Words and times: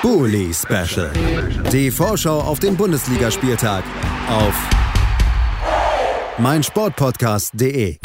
Bully 0.00 0.54
Special. 0.54 1.10
Die 1.72 1.90
Vorschau 1.90 2.40
auf 2.40 2.60
den 2.60 2.76
Bundesligaspieltag 2.76 3.82
auf 4.28 4.54
meinsportpodcast.de. 6.38 7.98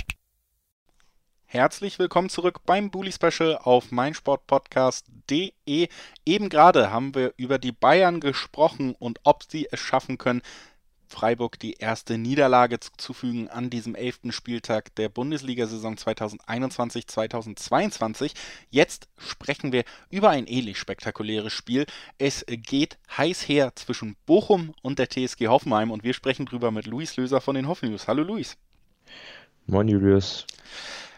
Herzlich 1.46 2.00
willkommen 2.00 2.30
zurück 2.30 2.62
beim 2.66 2.90
Bully 2.90 3.12
Special 3.12 3.60
auf 3.62 3.92
meinsportpodcast.de. 3.92 5.88
Eben 6.26 6.50
gerade 6.50 6.90
haben 6.90 7.14
wir 7.14 7.32
über 7.38 7.60
die 7.60 7.72
Bayern 7.72 8.20
gesprochen 8.20 8.96
und 8.98 9.20
ob 9.24 9.44
sie 9.44 9.68
es 9.72 9.80
schaffen 9.80 10.18
können, 10.18 10.42
Freiburg 11.14 11.60
die 11.60 11.74
erste 11.74 12.18
Niederlage 12.18 12.80
zuzufügen 12.80 13.48
an 13.48 13.70
diesem 13.70 13.94
elften 13.94 14.32
Spieltag 14.32 14.96
der 14.96 15.10
Bundesliga-Saison 15.10 15.96
2021-2022. 15.96 18.32
Jetzt 18.72 19.08
sprechen 19.18 19.72
wir 19.72 19.84
über 20.10 20.32
ein 20.32 20.48
ähnlich 20.48 20.80
spektakuläres 20.80 21.54
Spiel. 21.54 21.86
Es 22.18 22.44
geht 22.48 22.98
heiß 23.16 23.48
her 23.48 23.74
zwischen 23.76 24.16
Bochum 24.26 24.74
und 24.82 24.98
der 24.98 25.10
TSG 25.10 25.48
Hoffenheim 25.48 25.92
und 25.92 26.04
wir 26.04 26.14
sprechen 26.14 26.48
drüber 26.48 26.72
mit 26.72 26.88
Luis 26.88 27.16
Löser 27.16 27.42
von 27.42 27.54
den 27.56 27.68
Hoffen 27.68 27.92
News. 27.92 28.08
Hallo 28.08 28.24
Luis. 28.24 28.58
Moin 29.68 29.88
Julius. 29.88 30.48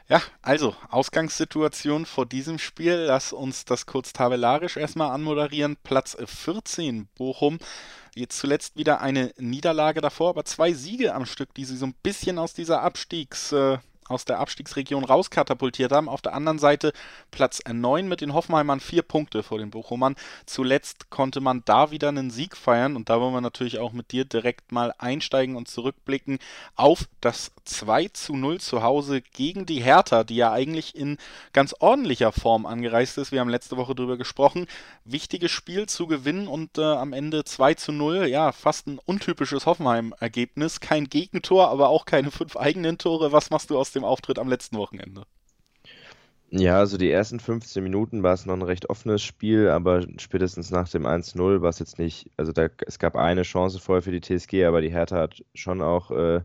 Ja, 0.08 0.22
also 0.44 0.76
Ausgangssituation 0.92 2.06
vor 2.06 2.28
diesem 2.28 2.60
Spiel. 2.60 3.06
Lass 3.08 3.34
uns 3.34 3.66
das 3.66 3.88
kurz 3.88 4.14
tabellarisch 4.14 4.78
erstmal 4.78 5.10
anmoderieren. 5.10 5.78
Platz 5.84 6.16
14 6.24 7.08
Bochum. 7.16 7.58
Jetzt 8.18 8.38
zuletzt 8.38 8.78
wieder 8.78 9.02
eine 9.02 9.34
Niederlage 9.38 10.00
davor, 10.00 10.30
aber 10.30 10.46
zwei 10.46 10.74
Siege 10.74 11.14
am 11.14 11.26
Stück, 11.26 11.54
die 11.54 11.66
sie 11.66 11.76
so 11.76 11.86
ein 11.86 11.94
bisschen 12.02 12.40
aus 12.40 12.54
dieser 12.54 12.82
Abstiegs, 12.82 13.52
äh, 13.52 13.78
aus 14.08 14.26
der 14.26 14.40
Abstiegsregion 14.40 15.04
rauskatapultiert 15.04 15.92
haben. 15.92 16.10
Auf 16.10 16.22
der 16.22 16.34
anderen 16.34 16.60
Seite 16.60 16.94
Platz 17.32 17.62
9 17.68 18.08
mit 18.08 18.22
den 18.22 18.34
Hoffenheimern 18.34 18.80
vier 18.80 19.02
Punkte 19.02 19.44
vor 19.44 19.58
den 19.58 19.72
Bochumern. 19.72 20.16
Zuletzt 20.46 21.10
konnte 21.10 21.42
man 21.42 21.64
da 21.66 21.92
wieder 21.92 22.10
einen 22.10 22.30
Sieg 22.30 22.56
feiern 22.56 22.96
und 22.96 23.10
da 23.10 23.20
wollen 23.20 23.34
wir 23.34 23.42
natürlich 23.42 23.80
auch 23.80 23.94
mit 23.94 24.12
dir 24.12 24.26
direkt 24.26 24.72
mal 24.72 24.94
einsteigen 24.98 25.56
und 25.56 25.68
zurückblicken 25.68 26.40
auf 26.76 27.06
das 27.22 27.52
2 27.66 28.10
zu 28.10 28.36
0 28.36 28.60
zu 28.60 28.84
Hause 28.84 29.22
gegen 29.22 29.66
die 29.66 29.82
Hertha, 29.82 30.24
die 30.24 30.36
ja 30.36 30.52
eigentlich 30.52 30.96
in 30.96 31.18
ganz 31.54 31.74
ordentlicher 31.80 32.32
Form 32.32 32.66
angereist 32.66 33.18
ist. 33.18 33.32
Wir 33.32 33.40
haben 33.40 33.50
letzte 33.50 33.78
Woche 33.78 33.96
darüber 33.96 34.18
gesprochen. 34.18 34.68
Wichtiges 35.04 35.52
Spiel 35.52 35.88
zu 35.88 36.08
gewinnen 36.08 36.48
und 36.48 36.78
äh, 36.78 36.84
am 36.84 37.14
Ende 37.14 37.44
2 37.44 37.74
zu 37.74 37.92
0, 37.92 38.28
ja, 38.28 38.52
fast 38.52 38.88
ein 38.88 39.00
untypisches 39.06 39.66
Hoffenheim-Ergebnis. 39.66 40.80
Kein 40.80 41.10
Gegentor, 41.10 41.70
aber 41.70 41.90
auch 41.90 42.06
keine 42.06 42.32
fünf 42.32 42.56
eigenen 42.56 42.98
Tore. 42.98 43.32
Was 43.32 43.50
machst 43.50 43.70
du 43.70 43.78
aus 43.78 43.95
dem 43.96 44.04
Auftritt 44.04 44.40
am 44.40 44.50
letzten 44.50 44.78
Wochenende? 44.78 45.24
Ja, 46.52 46.78
also 46.78 46.98
die 46.98 47.10
ersten 47.12 47.40
15 47.40 47.84
Minuten 47.84 48.24
war 48.24 48.34
es 48.34 48.46
noch 48.46 48.54
ein 48.54 48.62
recht 48.62 48.90
offenes 48.90 49.24
Spiel, 49.24 49.68
aber 49.68 50.06
spätestens 50.18 50.70
nach 50.72 50.88
dem 50.88 51.06
1-0 51.06 51.62
war 51.62 51.70
es 51.70 51.80
jetzt 51.80 52.00
nicht, 52.00 52.30
also 52.38 52.52
da, 52.52 52.70
es 52.86 53.00
gab 53.00 53.16
eine 53.16 53.42
Chance 53.42 53.80
vorher 53.80 54.04
für 54.04 54.12
die 54.12 54.22
TSG, 54.22 54.64
aber 54.64 54.82
die 54.82 54.92
Hertha 54.92 55.18
hat 55.18 55.44
schon 55.54 55.82
auch 55.82 56.12
äh, 56.12 56.42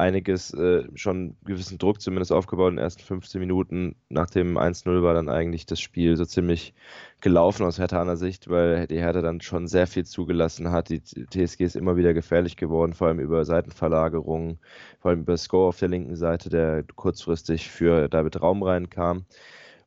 einiges, 0.00 0.52
äh, 0.54 0.84
schon 0.94 1.36
gewissen 1.44 1.78
Druck 1.78 2.00
zumindest 2.00 2.32
aufgebaut 2.32 2.70
in 2.70 2.76
den 2.76 2.84
ersten 2.84 3.02
15 3.02 3.40
Minuten. 3.40 3.94
Nach 4.08 4.28
dem 4.28 4.58
1-0 4.58 5.02
war 5.02 5.14
dann 5.14 5.28
eigentlich 5.28 5.66
das 5.66 5.80
Spiel 5.80 6.16
so 6.16 6.24
ziemlich 6.24 6.74
gelaufen 7.20 7.64
aus 7.64 7.78
Herthaner 7.78 8.16
Sicht, 8.16 8.48
weil 8.48 8.86
die 8.86 8.98
Hertha 8.98 9.20
dann 9.20 9.40
schon 9.40 9.68
sehr 9.68 9.86
viel 9.86 10.04
zugelassen 10.04 10.72
hat. 10.72 10.88
Die 10.88 11.02
TSG 11.02 11.60
ist 11.60 11.76
immer 11.76 11.96
wieder 11.96 12.14
gefährlich 12.14 12.56
geworden, 12.56 12.94
vor 12.94 13.08
allem 13.08 13.20
über 13.20 13.44
Seitenverlagerungen, 13.44 14.58
vor 14.98 15.10
allem 15.10 15.20
über 15.20 15.36
Score 15.36 15.68
auf 15.68 15.78
der 15.78 15.88
linken 15.88 16.16
Seite, 16.16 16.48
der 16.48 16.82
kurzfristig 16.96 17.70
für 17.70 18.08
David 18.08 18.42
Raum 18.42 18.62
reinkam 18.62 19.26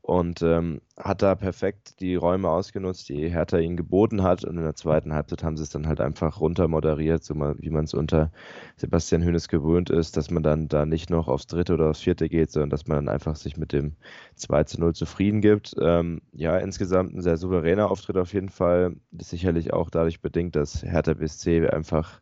und 0.03 0.41
ähm, 0.41 0.81
hat 0.97 1.21
da 1.21 1.33
perfekt 1.33 2.01
die 2.01 2.15
Räume 2.15 2.49
ausgenutzt, 2.49 3.07
die 3.07 3.29
Hertha 3.29 3.57
ihnen 3.57 3.77
geboten 3.77 4.21
hat. 4.21 4.43
Und 4.43 4.57
in 4.57 4.63
der 4.63 4.75
zweiten 4.75 5.13
Halbzeit 5.13 5.43
haben 5.45 5.55
sie 5.55 5.63
es 5.63 5.69
dann 5.69 5.87
halt 5.87 6.01
einfach 6.01 6.41
runter 6.41 6.67
moderiert, 6.67 7.23
so 7.23 7.35
wie 7.35 7.69
man 7.69 7.85
es 7.85 7.93
unter 7.93 8.29
Sebastian 8.75 9.23
Hönes 9.23 9.47
gewöhnt 9.47 9.89
ist, 9.89 10.17
dass 10.17 10.29
man 10.29 10.43
dann 10.43 10.67
da 10.67 10.85
nicht 10.85 11.09
noch 11.09 11.29
aufs 11.29 11.47
dritte 11.47 11.75
oder 11.75 11.89
aufs 11.89 12.01
vierte 12.01 12.27
geht, 12.27 12.51
sondern 12.51 12.69
dass 12.69 12.85
man 12.85 12.97
dann 12.97 13.07
einfach 13.07 13.37
sich 13.37 13.55
mit 13.55 13.71
dem 13.71 13.95
2 14.35 14.65
zu 14.65 14.81
0 14.81 14.93
zufrieden 14.93 15.39
gibt. 15.39 15.73
Ähm, 15.79 16.21
ja, 16.33 16.57
insgesamt 16.57 17.15
ein 17.15 17.21
sehr 17.21 17.37
souveräner 17.37 17.89
Auftritt 17.89 18.17
auf 18.17 18.33
jeden 18.33 18.49
Fall. 18.49 18.97
Sicherlich 19.17 19.71
auch 19.71 19.89
dadurch 19.89 20.19
bedingt, 20.19 20.57
dass 20.57 20.83
Hertha 20.83 21.13
BSC 21.13 21.69
einfach 21.69 22.19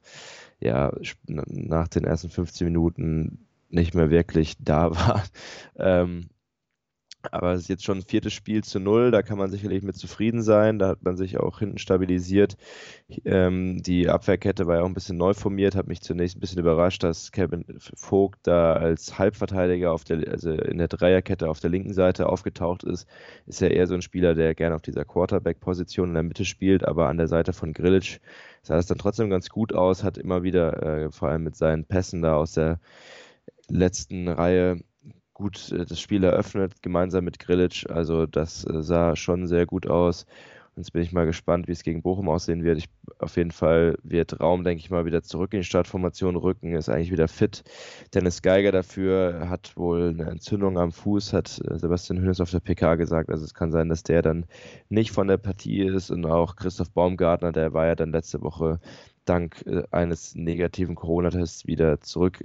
ja 0.59 0.94
nach 1.25 1.88
den 1.88 2.03
ersten 2.03 2.30
15 2.30 2.66
Minuten 2.66 3.47
nicht 3.70 3.96
mehr 3.96 4.12
wirklich 4.12 4.58
da 4.59 4.91
war. 4.96 5.24
Ähm, 5.80 6.30
aber 7.32 7.54
es 7.54 7.62
ist 7.62 7.70
jetzt 7.70 7.84
schon 7.84 8.00
ein 8.00 8.04
viertes 8.04 8.34
Spiel 8.34 8.64
zu 8.64 8.80
null, 8.80 9.12
da 9.12 9.22
kann 9.22 9.38
man 9.38 9.50
sicherlich 9.50 9.84
mit 9.84 9.96
zufrieden 9.96 10.42
sein. 10.42 10.80
Da 10.80 10.88
hat 10.90 11.04
man 11.04 11.18
sich 11.18 11.40
auch 11.40 11.59
hinten 11.59 11.78
stabilisiert. 11.78 12.58
Ähm, 13.26 13.82
die 13.84 14.09
Abwehrkette 14.09 14.68
war 14.68 14.78
ja 14.78 14.82
auch 14.82 14.88
ein 14.88 14.94
bisschen 14.94 15.18
neu 15.18 15.34
formiert, 15.34 15.76
hat 15.76 15.88
mich 15.88 16.02
zunächst 16.02 16.38
ein 16.38 16.40
bisschen 16.40 16.59
überrascht, 16.59 17.04
dass 17.04 17.32
Kevin 17.32 17.66
Vogt 17.80 18.40
da 18.44 18.74
als 18.74 19.20
Halbverteidiger 19.20 19.92
auf 19.92 20.04
der, 20.04 20.30
also 20.32 20.52
in 20.52 20.78
der 20.78 20.88
Dreierkette 20.88 21.50
auf 21.50 21.59
der 21.59 21.70
linken 21.70 21.94
Seite 21.94 22.28
aufgetaucht 22.28 22.84
ist. 22.84 23.08
Ist 23.46 23.62
ja 23.62 23.68
eher 23.68 23.88
so 23.88 23.94
ein 23.94 24.02
Spieler, 24.02 24.34
der 24.34 24.56
gerne 24.56 24.76
auf 24.76 24.82
dieser 24.82 25.06
Quarterback-Position 25.06 26.09
in 26.09 26.14
der 26.16 26.24
Mitte 26.24 26.46
spielt, 26.46 26.84
aber 26.86 27.08
an 27.08 27.18
der 27.18 27.28
Seite 27.28 27.53
von 27.53 27.74
Grilic 27.74 28.20
sah 28.64 28.78
es 28.78 28.88
dann 28.88 28.98
trotzdem 28.98 29.30
ganz 29.30 29.50
gut 29.50 29.74
aus, 29.74 30.03
hat 30.03 30.18
immer 30.18 30.44
wieder, 30.44 30.84
äh, 30.84 31.12
vor 31.12 31.30
allem 31.30 31.44
mit 31.44 31.56
seinen 31.56 31.86
Pässen 31.86 32.22
da 32.22 32.36
aus 32.36 32.53
der 32.53 32.80
letzten 33.70 34.28
Reihe 34.28 34.82
gut 35.41 35.72
äh, 35.72 35.85
das 35.85 36.00
Spiel 36.00 36.24
eröffnet, 36.24 36.81
gemeinsam 36.81 37.25
mit 37.25 37.40
Grilic. 37.40 37.85
Also 37.90 38.25
das 38.25 38.66
äh, 38.66 38.81
sah 38.81 39.16
schon 39.16 39.47
sehr 39.47 39.66
gut 39.66 39.88
aus. 39.88 40.25
Jetzt 40.78 40.94
bin 40.94 41.02
ich 41.02 41.12
mal 41.12 41.25
gespannt, 41.25 41.68
wie 41.68 41.74
es 41.74 41.84
gegen 41.84 42.02
Bochum 42.02 42.29
aussehen 42.29 42.63
wird. 42.63 42.78
Ich, 42.78 42.85
auf 43.19 43.35
jeden 43.35 43.52
Fall 43.52 43.97
wird 44.03 44.40
Raum, 44.40 44.63
denke 44.63 44.79
ich 44.79 44.90
mal, 44.90 45.06
wieder 45.06 45.22
zurück 45.22 45.53
in 45.53 45.59
die 45.59 45.66
Startformation 45.66 46.38
rücken, 46.38 46.74
ist 46.75 46.88
eigentlich 46.88 47.12
wieder 47.12 47.28
fit. 47.28 47.63
Dennis 48.13 48.41
Geiger 48.41 48.72
dafür 48.72 49.50
hat 49.50 49.75
wohl 49.75 50.09
eine 50.09 50.31
Entzündung 50.31 50.78
am 50.78 50.94
Fuß, 50.94 51.34
hat 51.34 51.59
äh, 51.69 51.78
Sebastian 51.78 52.22
Hönes 52.22 52.40
auf 52.40 52.52
der 52.52 52.62
PK 52.62 52.96
gesagt. 52.96 53.29
Also 53.29 53.44
es 53.44 53.53
kann 53.53 53.73
sein, 53.73 53.90
dass 53.90 54.03
der 54.03 54.22
dann 54.22 54.46
nicht 54.88 55.12
von 55.12 55.28
der 55.28 55.38
Partie 55.38 55.81
ist. 55.81 56.09
Und 56.09 56.25
auch 56.25 56.56
Christoph 56.56 56.91
Baumgartner, 56.91 57.52
der 57.52 57.73
war 57.73 57.88
ja 57.88 57.96
dann 57.96 58.13
letzte 58.13 58.41
Woche 58.41 58.79
dank 59.26 59.64
äh, 59.66 59.84
eines 59.92 60.36
negativen 60.36 60.96
Corona-Tests 60.96 61.68
wieder 61.68 62.02
zurück 62.02 62.44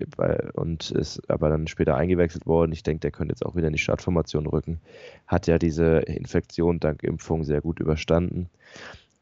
und 0.55 0.91
ist 0.91 1.31
aber 1.31 1.49
dann 1.49 1.67
später 1.67 1.97
eingewechselt 1.97 2.47
worden. 2.47 2.73
Ich 2.73 2.83
denke, 2.83 3.01
der 3.01 3.11
könnte 3.11 3.33
jetzt 3.33 3.45
auch 3.45 3.57
wieder 3.57 3.69
in 3.69 3.73
die 3.73 3.79
Startformation 3.79 4.47
rücken. 4.47 4.81
Hat 5.27 5.47
ja 5.47 5.59
diese 5.59 5.99
Infektion 6.01 6.81
dank 6.81 7.03
Impfung 7.03 7.45
sehr 7.45 7.61
gut 7.61 7.81
überstanden. 7.81 8.49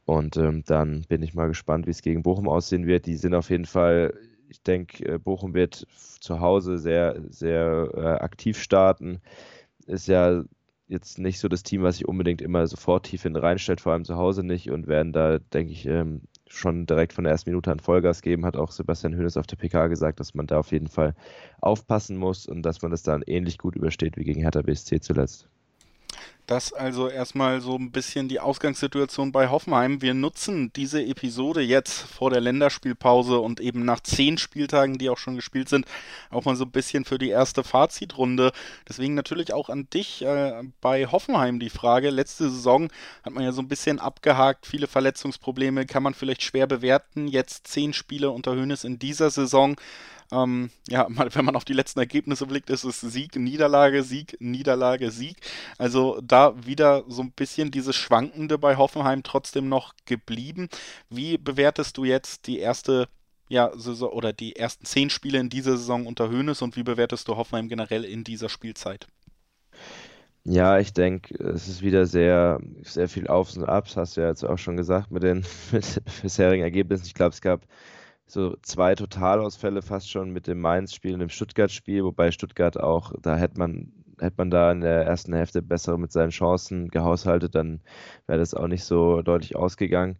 Und 0.04 0.36
ähm, 0.36 0.64
dann 0.66 1.02
bin 1.08 1.22
ich 1.22 1.34
mal 1.34 1.48
gespannt, 1.48 1.86
wie 1.86 1.90
es 1.90 2.02
gegen 2.02 2.22
Bochum 2.22 2.48
aussehen 2.48 2.86
wird. 2.86 3.06
Die 3.06 3.16
sind 3.16 3.34
auf 3.34 3.50
jeden 3.50 3.64
Fall, 3.64 4.12
ich 4.48 4.62
denke, 4.62 5.04
äh, 5.14 5.18
Bochum 5.18 5.54
wird 5.54 5.86
zu 6.20 6.40
Hause 6.40 6.78
sehr, 6.78 7.20
sehr 7.30 7.88
äh, 7.94 8.00
aktiv 8.22 8.60
starten. 8.60 9.20
Ist 9.86 10.08
ja 10.08 10.44
jetzt 10.88 11.18
nicht 11.18 11.38
so 11.38 11.48
das 11.48 11.62
Team, 11.62 11.82
was 11.82 11.96
sich 11.96 12.06
unbedingt 12.06 12.42
immer 12.42 12.66
sofort 12.66 13.06
tief 13.06 13.22
hinten 13.22 13.38
reinstellt, 13.38 13.80
vor 13.80 13.92
allem 13.92 14.04
zu 14.04 14.16
Hause 14.16 14.44
nicht 14.44 14.70
und 14.70 14.86
werden 14.86 15.12
da, 15.12 15.38
denke 15.38 15.72
ich, 15.72 15.86
ähm, 15.86 16.22
schon 16.54 16.86
direkt 16.86 17.12
von 17.12 17.24
der 17.24 17.32
ersten 17.32 17.50
Minute 17.50 17.70
an 17.72 17.80
Vollgas 17.80 18.22
geben, 18.22 18.44
hat 18.46 18.56
auch 18.56 18.70
Sebastian 18.70 19.14
Hönes 19.16 19.36
auf 19.36 19.46
der 19.46 19.56
PK 19.56 19.88
gesagt, 19.88 20.20
dass 20.20 20.34
man 20.34 20.46
da 20.46 20.58
auf 20.58 20.72
jeden 20.72 20.88
Fall 20.88 21.14
aufpassen 21.60 22.16
muss 22.16 22.46
und 22.46 22.62
dass 22.62 22.82
man 22.82 22.90
das 22.90 23.02
dann 23.02 23.22
ähnlich 23.26 23.58
gut 23.58 23.76
übersteht 23.76 24.16
wie 24.16 24.24
gegen 24.24 24.40
Hertha 24.40 24.62
BSC 24.62 25.00
zuletzt. 25.00 25.48
Das 26.46 26.74
also 26.74 27.08
erstmal 27.08 27.62
so 27.62 27.74
ein 27.76 27.90
bisschen 27.90 28.28
die 28.28 28.38
Ausgangssituation 28.38 29.32
bei 29.32 29.48
Hoffenheim. 29.48 30.02
Wir 30.02 30.12
nutzen 30.12 30.70
diese 30.76 31.02
Episode 31.02 31.62
jetzt 31.62 32.02
vor 32.02 32.28
der 32.28 32.42
Länderspielpause 32.42 33.38
und 33.40 33.60
eben 33.60 33.86
nach 33.86 34.00
zehn 34.00 34.36
Spieltagen, 34.36 34.98
die 34.98 35.08
auch 35.08 35.16
schon 35.16 35.36
gespielt 35.36 35.70
sind, 35.70 35.86
auch 36.30 36.44
mal 36.44 36.54
so 36.54 36.64
ein 36.64 36.70
bisschen 36.70 37.06
für 37.06 37.16
die 37.16 37.30
erste 37.30 37.64
Fazitrunde. 37.64 38.52
Deswegen 38.86 39.14
natürlich 39.14 39.54
auch 39.54 39.70
an 39.70 39.88
dich 39.88 40.20
äh, 40.20 40.62
bei 40.82 41.06
Hoffenheim 41.06 41.60
die 41.60 41.70
Frage. 41.70 42.10
Letzte 42.10 42.50
Saison 42.50 42.90
hat 43.22 43.32
man 43.32 43.42
ja 43.42 43.52
so 43.52 43.62
ein 43.62 43.68
bisschen 43.68 43.98
abgehakt, 43.98 44.66
viele 44.66 44.86
Verletzungsprobleme 44.86 45.86
kann 45.86 46.02
man 46.02 46.12
vielleicht 46.12 46.42
schwer 46.42 46.66
bewerten. 46.66 47.26
Jetzt 47.26 47.68
zehn 47.68 47.94
Spiele 47.94 48.30
unter 48.30 48.54
Hönes 48.54 48.84
in 48.84 48.98
dieser 48.98 49.30
Saison. 49.30 49.76
Ähm, 50.34 50.70
ja, 50.88 51.06
wenn 51.34 51.44
man 51.44 51.56
auf 51.56 51.64
die 51.64 51.72
letzten 51.72 52.00
Ergebnisse 52.00 52.46
blickt, 52.46 52.70
ist 52.70 52.84
es 52.84 53.00
Sieg, 53.00 53.36
Niederlage, 53.36 54.02
Sieg, 54.02 54.36
Niederlage, 54.40 55.10
Sieg. 55.10 55.36
Also 55.78 56.20
da 56.22 56.54
wieder 56.66 57.04
so 57.08 57.22
ein 57.22 57.32
bisschen 57.32 57.70
dieses 57.70 57.94
Schwankende 57.94 58.58
bei 58.58 58.76
Hoffenheim 58.76 59.22
trotzdem 59.22 59.68
noch 59.68 59.94
geblieben. 60.06 60.68
Wie 61.08 61.38
bewertest 61.38 61.96
du 61.96 62.04
jetzt 62.04 62.46
die 62.46 62.58
erste 62.58 63.08
ja, 63.48 63.70
Saison 63.76 64.10
oder 64.10 64.32
die 64.32 64.56
ersten 64.56 64.84
zehn 64.84 65.10
Spiele 65.10 65.38
in 65.38 65.50
dieser 65.50 65.76
Saison 65.76 66.06
unter 66.06 66.30
Hönes 66.30 66.62
und 66.62 66.76
wie 66.76 66.82
bewertest 66.82 67.28
du 67.28 67.36
Hoffenheim 67.36 67.68
generell 67.68 68.04
in 68.04 68.24
dieser 68.24 68.48
Spielzeit? 68.48 69.06
Ja, 70.46 70.78
ich 70.78 70.92
denke, 70.92 71.34
es 71.42 71.68
ist 71.68 71.80
wieder 71.82 72.04
sehr, 72.06 72.60
sehr 72.82 73.08
viel 73.08 73.28
Aufs 73.28 73.56
und 73.56 73.64
Abs, 73.64 73.96
hast 73.96 74.16
du 74.16 74.20
ja 74.20 74.28
jetzt 74.28 74.44
auch 74.44 74.58
schon 74.58 74.76
gesagt 74.76 75.10
mit 75.10 75.22
den 75.22 75.44
bisherigen 76.22 76.62
Ergebnissen. 76.62 77.06
Ich 77.06 77.14
glaube, 77.14 77.32
es 77.32 77.40
gab 77.40 77.62
so 78.26 78.56
zwei 78.62 78.94
Totalausfälle 78.94 79.82
fast 79.82 80.10
schon 80.10 80.30
mit 80.30 80.46
dem 80.46 80.60
Mainz-Spiel 80.60 81.14
und 81.14 81.20
dem 81.20 81.28
Stuttgart-Spiel, 81.28 82.04
wobei 82.04 82.30
Stuttgart 82.30 82.78
auch, 82.78 83.12
da 83.20 83.36
hätte 83.36 83.58
man 83.58 83.92
hätte 84.20 84.36
man 84.38 84.50
da 84.50 84.70
in 84.72 84.80
der 84.80 85.04
ersten 85.04 85.34
Hälfte 85.34 85.62
besser 85.62 85.98
mit 85.98 86.12
seinen 86.12 86.30
Chancen 86.30 86.88
gehaushaltet, 86.88 87.54
dann 87.54 87.80
wäre 88.26 88.38
das 88.38 88.54
auch 88.54 88.68
nicht 88.68 88.84
so 88.84 89.22
deutlich 89.22 89.56
ausgegangen. 89.56 90.18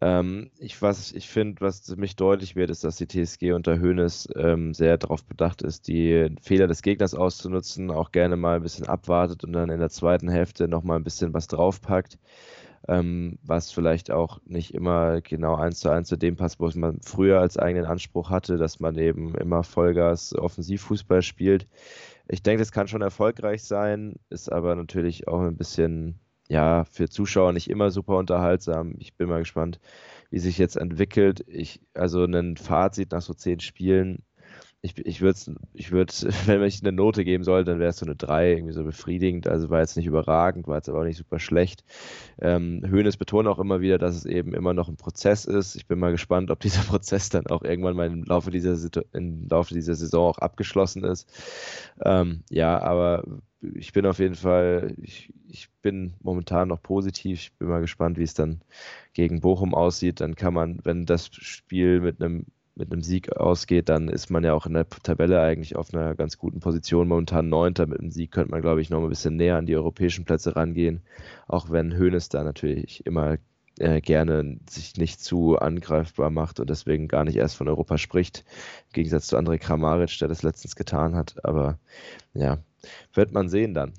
Ähm, 0.00 0.50
ich 0.58 0.76
ich 0.82 1.28
finde, 1.28 1.60
was 1.62 1.96
mich 1.96 2.16
deutlich 2.16 2.54
wird, 2.54 2.70
ist, 2.70 2.84
dass 2.84 2.96
die 2.96 3.06
TSG 3.06 3.52
unter 3.52 3.80
Hoeneß 3.80 4.28
ähm, 4.36 4.74
sehr 4.74 4.98
darauf 4.98 5.24
bedacht 5.24 5.62
ist, 5.62 5.88
die 5.88 6.34
Fehler 6.42 6.66
des 6.66 6.82
Gegners 6.82 7.14
auszunutzen, 7.14 7.90
auch 7.90 8.12
gerne 8.12 8.36
mal 8.36 8.56
ein 8.56 8.62
bisschen 8.62 8.86
abwartet 8.86 9.42
und 9.44 9.52
dann 9.54 9.70
in 9.70 9.80
der 9.80 9.88
zweiten 9.88 10.28
Hälfte 10.28 10.68
nochmal 10.68 10.98
ein 10.98 11.04
bisschen 11.04 11.32
was 11.32 11.46
draufpackt 11.46 12.18
ähm, 12.88 13.38
was 13.42 13.72
vielleicht 13.72 14.10
auch 14.10 14.40
nicht 14.44 14.74
immer 14.74 15.20
genau 15.20 15.56
eins 15.56 15.80
zu 15.80 15.90
eins 15.90 16.08
zu 16.08 16.16
dem 16.16 16.36
passt, 16.36 16.60
was 16.60 16.74
man 16.74 17.00
früher 17.02 17.40
als 17.40 17.58
eigenen 17.58 17.86
Anspruch 17.86 18.30
hatte, 18.30 18.56
dass 18.56 18.80
man 18.80 18.96
eben 18.96 19.34
immer 19.34 19.62
Vollgas 19.64 20.34
Offensivfußball 20.34 21.22
spielt. 21.22 21.66
Ich 22.28 22.42
denke, 22.42 22.60
das 22.60 22.72
kann 22.72 22.88
schon 22.88 23.02
erfolgreich 23.02 23.64
sein, 23.64 24.16
ist 24.30 24.50
aber 24.50 24.74
natürlich 24.76 25.28
auch 25.28 25.42
ein 25.42 25.56
bisschen, 25.56 26.18
ja, 26.48 26.84
für 26.84 27.08
Zuschauer 27.08 27.52
nicht 27.52 27.70
immer 27.70 27.90
super 27.90 28.16
unterhaltsam. 28.16 28.94
Ich 28.98 29.16
bin 29.16 29.28
mal 29.28 29.40
gespannt, 29.40 29.80
wie 30.30 30.38
sich 30.38 30.58
jetzt 30.58 30.76
entwickelt. 30.76 31.44
Ich, 31.48 31.80
also 31.94 32.24
ein 32.24 32.56
Fazit 32.56 33.12
nach 33.12 33.22
so 33.22 33.34
zehn 33.34 33.60
Spielen 33.60 34.22
ich, 34.86 35.06
ich 35.06 35.20
würde, 35.20 35.38
ich 35.74 35.90
würd, 35.90 36.26
wenn 36.46 36.62
ich 36.62 36.80
eine 36.82 36.92
Note 36.92 37.24
geben 37.24 37.44
soll, 37.44 37.64
dann 37.64 37.78
wäre 37.78 37.90
es 37.90 37.98
so 37.98 38.06
eine 38.06 38.16
3, 38.16 38.52
irgendwie 38.52 38.72
so 38.72 38.84
befriedigend. 38.84 39.46
Also 39.46 39.68
war 39.68 39.80
jetzt 39.80 39.96
nicht 39.96 40.06
überragend, 40.06 40.66
war 40.66 40.76
jetzt 40.76 40.88
aber 40.88 41.00
auch 41.00 41.04
nicht 41.04 41.18
super 41.18 41.38
schlecht. 41.38 41.84
Ähm, 42.40 42.82
Höhnes 42.86 43.16
betont 43.16 43.48
auch 43.48 43.58
immer 43.58 43.80
wieder, 43.80 43.98
dass 43.98 44.16
es 44.16 44.24
eben 44.24 44.54
immer 44.54 44.74
noch 44.74 44.88
ein 44.88 44.96
Prozess 44.96 45.44
ist. 45.44 45.74
Ich 45.74 45.86
bin 45.86 45.98
mal 45.98 46.12
gespannt, 46.12 46.50
ob 46.50 46.60
dieser 46.66 46.82
Prozess 46.82 47.28
dann 47.28 47.46
auch 47.48 47.62
irgendwann 47.62 47.96
mal 47.96 48.06
im 48.06 48.24
Laufe 48.24 48.50
dieser, 48.50 48.76
im 49.12 49.48
Laufe 49.48 49.74
dieser 49.74 49.94
Saison 49.94 50.28
auch 50.30 50.38
abgeschlossen 50.38 51.04
ist. 51.04 51.28
Ähm, 52.04 52.42
ja, 52.50 52.80
aber 52.80 53.24
ich 53.74 53.92
bin 53.92 54.06
auf 54.06 54.18
jeden 54.18 54.34
Fall, 54.34 54.94
ich, 55.00 55.32
ich 55.48 55.70
bin 55.82 56.14
momentan 56.22 56.68
noch 56.68 56.82
positiv. 56.82 57.40
Ich 57.40 57.52
bin 57.54 57.68
mal 57.68 57.80
gespannt, 57.80 58.18
wie 58.18 58.22
es 58.22 58.34
dann 58.34 58.60
gegen 59.14 59.40
Bochum 59.40 59.74
aussieht. 59.74 60.20
Dann 60.20 60.36
kann 60.36 60.54
man, 60.54 60.80
wenn 60.84 61.06
das 61.06 61.26
Spiel 61.32 62.00
mit 62.00 62.20
einem 62.20 62.46
mit 62.76 62.92
einem 62.92 63.02
Sieg 63.02 63.34
ausgeht, 63.36 63.88
dann 63.88 64.08
ist 64.08 64.30
man 64.30 64.44
ja 64.44 64.52
auch 64.52 64.66
in 64.66 64.74
der 64.74 64.88
Tabelle 64.88 65.40
eigentlich 65.40 65.76
auf 65.76 65.92
einer 65.92 66.14
ganz 66.14 66.36
guten 66.38 66.60
Position. 66.60 67.08
Momentan 67.08 67.48
Neunter. 67.48 67.86
Mit 67.86 68.00
einem 68.00 68.10
Sieg 68.10 68.30
könnte 68.30 68.50
man, 68.50 68.60
glaube 68.60 68.82
ich, 68.82 68.90
noch 68.90 69.02
ein 69.02 69.08
bisschen 69.08 69.36
näher 69.36 69.56
an 69.56 69.66
die 69.66 69.76
europäischen 69.76 70.24
Plätze 70.24 70.56
rangehen. 70.56 71.00
Auch 71.48 71.70
wenn 71.70 71.98
Hoeneß 71.98 72.28
da 72.28 72.44
natürlich 72.44 73.04
immer 73.06 73.38
äh, 73.78 74.00
gerne 74.00 74.58
sich 74.68 74.96
nicht 74.96 75.20
zu 75.20 75.58
angreifbar 75.58 76.30
macht 76.30 76.60
und 76.60 76.68
deswegen 76.68 77.08
gar 77.08 77.24
nicht 77.24 77.36
erst 77.36 77.56
von 77.56 77.68
Europa 77.68 77.96
spricht. 77.96 78.44
Im 78.88 78.92
Gegensatz 78.92 79.28
zu 79.28 79.38
André 79.38 79.58
Kramaric, 79.58 80.18
der 80.18 80.28
das 80.28 80.42
letztens 80.42 80.76
getan 80.76 81.14
hat. 81.16 81.42
Aber 81.44 81.78
ja, 82.34 82.58
wird 83.14 83.32
man 83.32 83.48
sehen 83.48 83.72
dann. 83.72 83.94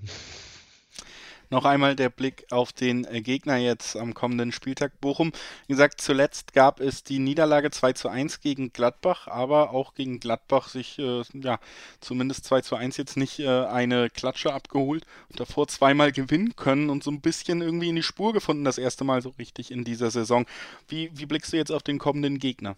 Noch 1.49 1.63
einmal 1.63 1.95
der 1.95 2.09
Blick 2.09 2.45
auf 2.51 2.73
den 2.73 3.05
äh, 3.05 3.21
Gegner 3.21 3.57
jetzt 3.57 3.95
am 3.95 4.13
kommenden 4.13 4.51
Spieltag 4.51 4.99
Bochum. 4.99 5.31
Wie 5.67 5.73
gesagt, 5.73 6.01
zuletzt 6.01 6.53
gab 6.53 6.81
es 6.81 7.03
die 7.03 7.19
Niederlage 7.19 7.71
2 7.71 7.93
zu 7.93 8.09
1 8.09 8.41
gegen 8.41 8.73
Gladbach, 8.73 9.27
aber 9.27 9.71
auch 9.71 9.93
gegen 9.93 10.19
Gladbach 10.19 10.67
sich 10.67 10.99
äh, 10.99 11.23
ja 11.33 11.59
zumindest 12.01 12.45
2 12.45 12.61
zu 12.61 12.75
1 12.75 12.97
jetzt 12.97 13.15
nicht 13.15 13.39
äh, 13.39 13.47
eine 13.65 14.09
Klatsche 14.09 14.53
abgeholt 14.53 15.05
und 15.29 15.39
davor 15.39 15.67
zweimal 15.67 16.11
gewinnen 16.11 16.55
können 16.55 16.89
und 16.89 17.03
so 17.03 17.11
ein 17.11 17.21
bisschen 17.21 17.61
irgendwie 17.61 17.89
in 17.89 17.95
die 17.95 18.03
Spur 18.03 18.33
gefunden, 18.33 18.65
das 18.65 18.77
erste 18.77 19.05
Mal 19.05 19.21
so 19.21 19.29
richtig 19.39 19.71
in 19.71 19.85
dieser 19.85 20.11
Saison. 20.11 20.45
Wie, 20.89 21.09
wie 21.13 21.25
blickst 21.25 21.53
du 21.53 21.57
jetzt 21.57 21.71
auf 21.71 21.83
den 21.83 21.97
kommenden 21.97 22.39
Gegner? 22.39 22.75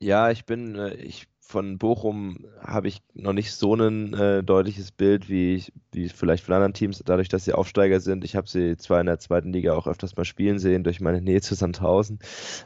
Ja, 0.00 0.30
ich 0.30 0.44
bin, 0.44 0.76
äh, 0.76 0.94
ich 0.94 1.28
von 1.44 1.76
Bochum 1.76 2.46
habe 2.60 2.88
ich 2.88 3.02
noch 3.14 3.32
nicht 3.32 3.52
so 3.52 3.74
ein 3.74 4.14
äh, 4.14 4.42
deutliches 4.44 4.92
Bild 4.92 5.28
wie, 5.28 5.56
ich, 5.56 5.72
wie 5.90 6.08
vielleicht 6.08 6.44
von 6.44 6.54
anderen 6.54 6.72
Teams, 6.72 7.02
dadurch, 7.04 7.28
dass 7.28 7.44
sie 7.44 7.52
Aufsteiger 7.52 8.00
sind. 8.00 8.24
Ich 8.24 8.36
habe 8.36 8.48
sie 8.48 8.76
zwar 8.76 9.00
in 9.00 9.06
der 9.06 9.18
zweiten 9.18 9.52
Liga 9.52 9.74
auch 9.74 9.86
öfters 9.86 10.16
mal 10.16 10.24
spielen 10.24 10.60
sehen, 10.60 10.84
durch 10.84 11.00
meine 11.00 11.20
Nähe 11.20 11.40
zu 11.40 11.54
Sandhausen. 11.54 12.20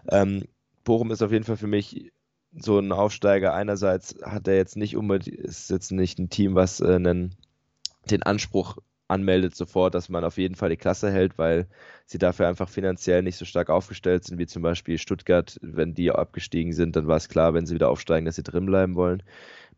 Ähm, 0.09 0.45
Bochum 0.85 1.11
ist 1.11 1.23
auf 1.23 1.33
jeden 1.33 1.45
Fall 1.45 1.57
für 1.57 1.67
mich 1.67 2.13
so 2.53 2.79
ein 2.79 2.93
Aufsteiger. 2.93 3.55
Einerseits 3.55 4.17
hat 4.23 4.47
er 4.47 4.57
jetzt 4.57 4.77
nicht 4.77 4.97
unbedingt, 4.97 5.37
ist 5.37 5.71
jetzt 5.71 5.91
nicht 5.91 6.19
ein 6.19 6.29
Team, 6.29 6.55
was 6.55 6.81
äh, 6.81 6.95
einen, 6.95 7.35
den 8.11 8.23
Anspruch 8.23 8.77
anmeldet 9.09 9.55
sofort, 9.55 9.95
dass 9.95 10.09
man 10.09 10.25
auf 10.25 10.39
jeden 10.39 10.55
Fall 10.55 10.71
die 10.71 10.77
Klasse 10.77 11.11
hält, 11.11 11.39
weil 11.39 11.69
sie 12.07 12.19
dafür 12.19 12.49
einfach 12.49 12.69
finanziell 12.69 13.23
nicht 13.23 13.37
so 13.37 13.45
stark 13.45 13.71
aufgestellt 13.71 14.25
sind, 14.25 14.39
wie 14.39 14.47
zum 14.47 14.63
Beispiel 14.63 14.99
Stuttgart. 14.99 15.59
Wenn 15.63 15.95
die 15.95 16.11
abgestiegen 16.11 16.73
sind, 16.73 16.97
dann 16.97 17.07
war 17.07 17.17
es 17.17 17.29
klar, 17.29 17.55
wenn 17.55 17.67
sie 17.67 17.75
wieder 17.75 17.91
aufsteigen, 17.91 18.27
dass 18.27 18.37
sie 18.37 18.43
drin 18.43 18.67
bleiben 18.67 18.95
wollen. 18.97 19.23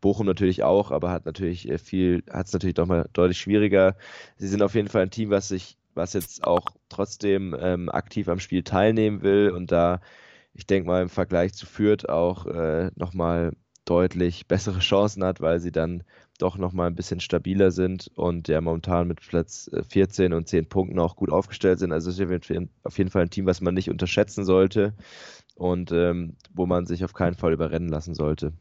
Bochum 0.01 0.25
natürlich 0.25 0.63
auch, 0.63 0.91
aber 0.91 1.11
hat 1.11 1.25
natürlich 1.25 1.69
äh, 1.69 1.77
viel, 1.77 2.23
hat 2.31 2.47
es 2.47 2.53
natürlich 2.53 2.75
doch 2.75 2.87
mal 2.87 3.09
deutlich 3.13 3.39
schwieriger. 3.39 3.95
Sie 4.37 4.47
sind 4.47 4.61
auf 4.61 4.75
jeden 4.75 4.87
Fall 4.87 5.03
ein 5.03 5.11
Team, 5.11 5.29
was 5.29 5.49
sich, 5.49 5.77
was 5.93 6.13
jetzt 6.13 6.43
auch 6.45 6.65
trotzdem 6.89 7.55
ähm, 7.59 7.89
aktiv 7.89 8.29
am 8.29 8.39
Spiel 8.39 8.63
teilnehmen 8.63 9.21
will 9.21 9.51
und 9.51 9.71
da, 9.71 10.01
ich 10.53 10.65
denke 10.65 10.87
mal, 10.87 11.01
im 11.01 11.09
Vergleich 11.09 11.53
zu 11.53 11.65
Fürth 11.65 12.07
auch 12.07 12.45
äh, 12.45 12.91
nochmal 12.95 13.53
deutlich 13.85 14.47
bessere 14.47 14.79
Chancen 14.79 15.23
hat, 15.23 15.41
weil 15.41 15.59
sie 15.59 15.71
dann 15.71 16.03
doch 16.39 16.57
nochmal 16.57 16.87
ein 16.87 16.95
bisschen 16.95 17.19
stabiler 17.19 17.71
sind 17.71 18.09
und 18.15 18.47
ja 18.47 18.59
momentan 18.61 19.07
mit 19.07 19.21
Platz 19.21 19.69
14 19.89 20.31
äh, 20.31 20.35
und 20.35 20.47
10 20.47 20.67
Punkten 20.67 20.99
auch 20.99 21.15
gut 21.15 21.31
aufgestellt 21.31 21.79
sind. 21.79 21.91
Also 21.91 22.09
es 22.09 22.17
ist 22.17 22.69
auf 22.83 22.97
jeden 22.97 23.11
Fall 23.11 23.21
ein 23.23 23.29
Team, 23.29 23.45
was 23.45 23.61
man 23.61 23.73
nicht 23.73 23.89
unterschätzen 23.89 24.45
sollte 24.45 24.93
und 25.55 25.91
ähm, 25.91 26.35
wo 26.53 26.65
man 26.65 26.85
sich 26.85 27.03
auf 27.03 27.13
keinen 27.13 27.35
Fall 27.35 27.53
überrennen 27.53 27.89
lassen 27.89 28.15
sollte. 28.15 28.53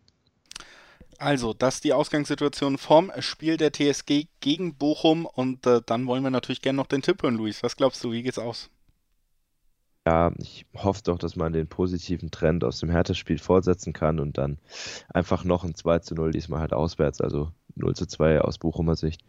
Also, 1.21 1.53
das 1.53 1.77
ist 1.77 1.85
die 1.85 1.93
Ausgangssituation 1.93 2.79
vom 2.79 3.11
Spiel 3.19 3.57
der 3.57 3.73
TSG 3.73 4.27
gegen 4.39 4.77
Bochum 4.77 5.27
und 5.27 5.67
äh, 5.67 5.81
dann 5.85 6.07
wollen 6.07 6.23
wir 6.23 6.31
natürlich 6.31 6.63
gerne 6.63 6.77
noch 6.77 6.87
den 6.87 7.03
Tipp 7.03 7.25
hören, 7.25 7.35
Luis. 7.35 7.65
Was 7.65 7.77
glaubst 7.77 8.05
du, 8.05 8.13
wie 8.13 8.23
geht's 8.23 8.39
aus? 8.39 8.71
ja, 10.09 10.33
ich 10.39 10.65
hoffe 10.75 11.03
doch, 11.05 11.19
dass 11.19 11.37
man 11.37 11.53
den 11.53 11.67
positiven 11.69 12.31
Trend 12.31 12.65
aus 12.65 12.81
dem 12.81 12.89
Hertha-Spiel 12.89 13.39
fortsetzen 13.39 13.93
kann 13.93 14.21
und 14.21 14.39
dann 14.39 14.59
einfach 15.13 15.45
noch 15.45 15.65
ein 15.65 15.75
2 15.75 15.99
zu 15.99 16.15
0, 16.15 16.31
diesmal 16.31 16.61
halt 16.61 16.73
auswärts, 16.73 17.21
also 17.21 17.53
0 17.79 17.95
zu 17.95 18.07
2 18.07 18.41
aus 18.41 18.59
Bochumer 18.59 18.97
Sicht. 18.97 19.23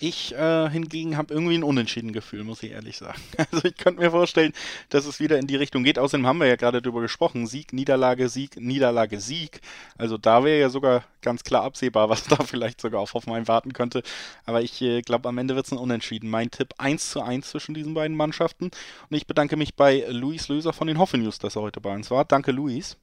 Ich 0.00 0.32
äh, 0.32 0.70
hingegen 0.70 1.16
habe 1.16 1.34
irgendwie 1.34 1.56
ein 1.56 1.64
unentschieden 1.64 2.12
Gefühl, 2.12 2.44
muss 2.44 2.62
ich 2.62 2.70
ehrlich 2.70 2.96
sagen. 2.98 3.20
Also 3.50 3.66
ich 3.66 3.76
könnte 3.76 4.00
mir 4.00 4.10
vorstellen, 4.10 4.52
dass 4.90 5.06
es 5.06 5.18
wieder 5.18 5.38
in 5.38 5.48
die 5.48 5.56
Richtung 5.56 5.82
geht. 5.82 5.98
Außerdem 5.98 6.26
haben 6.26 6.38
wir 6.38 6.46
ja 6.46 6.56
gerade 6.56 6.80
darüber 6.80 7.00
gesprochen. 7.00 7.46
Sieg, 7.46 7.72
Niederlage, 7.72 8.28
Sieg, 8.28 8.60
Niederlage, 8.60 9.18
Sieg. 9.18 9.60
Also 9.96 10.16
da 10.16 10.44
wäre 10.44 10.60
ja 10.60 10.68
sogar 10.68 11.02
ganz 11.22 11.42
klar 11.42 11.64
absehbar, 11.64 12.08
was 12.08 12.24
da 12.24 12.36
vielleicht 12.44 12.80
sogar 12.80 13.00
auf 13.00 13.14
Hoffenheim 13.14 13.48
warten 13.48 13.72
könnte. 13.72 14.02
Aber 14.44 14.62
ich 14.62 14.80
äh, 14.82 15.02
glaube, 15.02 15.28
am 15.28 15.38
Ende 15.38 15.56
wird 15.56 15.66
es 15.66 15.72
ein 15.72 15.78
Unentschieden. 15.78 16.30
Mein 16.30 16.50
Tipp 16.50 16.74
1 16.78 17.10
zu 17.10 17.22
1 17.22 17.48
zwischen 17.50 17.74
diesen 17.74 17.94
beiden 17.94 18.16
Mannschaften. 18.16 18.66
Und 19.10 19.16
ich 19.16 19.26
bedanke 19.26 19.56
mich 19.56 19.74
bei 19.74 20.06
Luis 20.10 20.48
Löser 20.48 20.72
von 20.72 20.86
den 20.86 20.98
Hoffe 20.98 21.18
News, 21.18 21.38
dass 21.38 21.56
er 21.56 21.62
heute 21.62 21.80
bei 21.80 21.92
uns 21.92 22.10
war. 22.10 22.24
Danke, 22.24 22.52
Luis. 22.52 22.96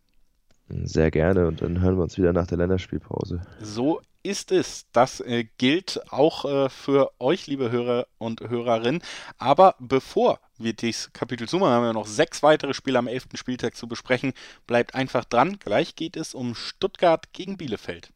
Sehr 0.70 1.12
gerne 1.12 1.48
und 1.48 1.62
dann 1.62 1.82
hören 1.82 1.98
wir 1.98 2.04
uns 2.04 2.18
wieder 2.18 2.34
nach 2.34 2.48
der 2.48 2.58
Länderspielpause. 2.58 3.42
So 3.60 4.02
ist 4.26 4.52
es. 4.52 4.88
Das 4.92 5.20
äh, 5.20 5.46
gilt 5.58 6.02
auch 6.12 6.46
äh, 6.46 6.70
für 6.70 7.12
euch, 7.20 7.48
liebe 7.48 7.72
Hörer 7.72 8.08
und 8.18 8.42
Hörerinnen. 8.42 9.02
Aber 9.38 9.76
bevor 9.80 10.40
wir 10.58 10.74
dieses 10.74 11.14
Kapitel 11.14 11.48
zumachen, 11.48 11.74
haben 11.74 11.86
wir 11.86 11.94
noch 11.94 12.08
sechs 12.08 12.42
weitere 12.44 12.74
Spiele 12.74 13.00
am 13.00 13.08
11. 13.08 13.28
Spieltag 13.36 13.76
zu 13.76 13.88
besprechen. 13.88 14.34
Bleibt 14.68 14.96
einfach 14.96 15.26
dran. 15.26 15.60
Gleich 15.60 15.96
geht 15.96 16.18
es 16.18 16.34
um 16.34 16.56
Stuttgart 16.56 17.32
gegen 17.34 17.58
Bielefeld. 17.58 18.10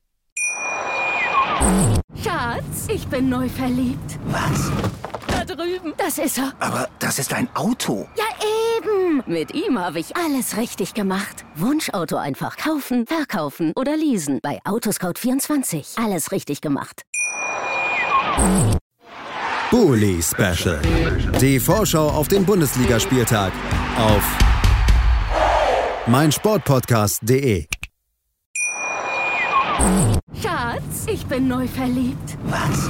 Schatz, 2.23 2.87
ich 2.87 3.07
bin 3.07 3.29
neu 3.29 3.47
verliebt. 3.49 4.19
Was? 4.25 4.71
Da 5.27 5.45
drüben. 5.45 5.93
Das 5.97 6.17
ist 6.17 6.37
er. 6.37 6.53
Aber 6.59 6.89
das 6.99 7.19
ist 7.19 7.33
ein 7.33 7.53
Auto. 7.55 8.07
Ja, 8.17 8.25
eben. 9.09 9.23
Mit 9.25 9.53
ihm 9.53 9.79
habe 9.79 9.99
ich 9.99 10.15
alles 10.15 10.57
richtig 10.57 10.93
gemacht. 10.93 11.45
Wunschauto 11.55 12.17
einfach 12.17 12.57
kaufen, 12.57 13.05
verkaufen 13.05 13.73
oder 13.75 13.95
leasen. 13.95 14.39
Bei 14.41 14.59
Autoscout24. 14.65 16.03
Alles 16.03 16.31
richtig 16.31 16.61
gemacht. 16.61 17.03
Bully 19.71 20.21
Special. 20.21 20.79
Die 21.39 21.59
Vorschau 21.59 22.09
auf 22.09 22.27
den 22.27 22.45
Bundesligaspieltag 22.45 23.51
auf 23.97 24.23
meinsportpodcast.de. 26.07 27.65
Schatz, 30.41 31.05
ich 31.07 31.25
bin 31.25 31.47
neu 31.47 31.67
verliebt. 31.67 32.37
Was? 32.45 32.89